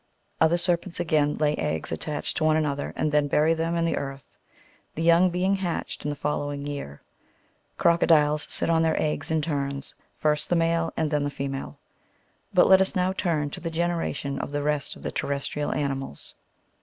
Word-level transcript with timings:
Other 0.39 0.57
serpents, 0.57 0.99
again, 0.99 1.37
lay 1.37 1.53
eggs 1.57 1.91
attached 1.91 2.35
to 2.37 2.43
one 2.43 2.57
another, 2.57 2.91
and 2.95 3.11
then 3.11 3.27
bury 3.27 3.53
them 3.53 3.75
in 3.75 3.85
the 3.85 3.97
earth; 3.97 4.35
the 4.95 5.03
young 5.03 5.29
being 5.29 5.57
hatched 5.57 6.03
in 6.03 6.09
the 6.09 6.15
following 6.15 6.65
year. 6.65 7.03
Croco 7.77 8.07
diles 8.07 8.47
sit 8.49 8.67
on 8.67 8.81
their 8.81 8.99
eggs 8.99 9.29
in 9.29 9.43
turns, 9.43 9.93
first 10.17 10.49
the 10.49 10.55
male, 10.55 10.91
and 10.97 11.11
then 11.11 11.23
the 11.23 11.29
female. 11.29 11.77
But 12.51 12.65
let 12.65 12.81
us 12.81 12.95
now 12.95 13.13
turn 13.13 13.51
to 13.51 13.59
the 13.59 13.69
generation 13.69 14.39
of 14.39 14.49
the 14.49 14.63
rest 14.63 14.95
of 14.95 15.03
the 15.03 15.11
terrestrial 15.11 15.71
animals. 15.71 16.33